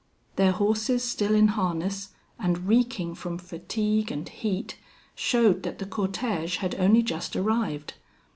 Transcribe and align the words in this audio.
Their 0.35 0.51
horses 0.53 1.03
still 1.03 1.35
in 1.35 1.49
harness, 1.49 2.09
and 2.39 2.67
reeking 2.67 3.13
from 3.13 3.37
fatigue 3.37 4.11
and 4.11 4.27
heat, 4.27 4.79
showed 5.13 5.61
that 5.61 5.77
the 5.77 5.85
cortege 5.85 6.57
had 6.57 6.73
only 6.79 7.03
just 7.03 7.35
arrived. 7.35 7.93